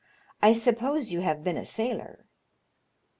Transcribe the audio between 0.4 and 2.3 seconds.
I suppose you have been a sailor